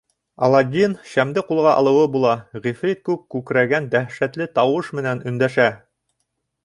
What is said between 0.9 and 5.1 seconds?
шәмде ҡулға алыуы була, ғифрит күк күкрәгән дәһшәтле тауыш